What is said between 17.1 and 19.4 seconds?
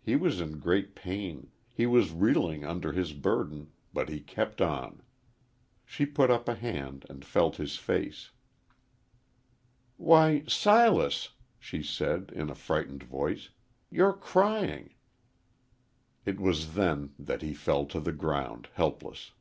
that he fell to the ground helpless.